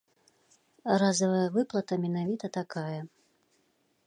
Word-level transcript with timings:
Разавая 1.03 1.45
выплата 1.59 1.93
менавіта 2.07 2.45
такая. 2.59 3.01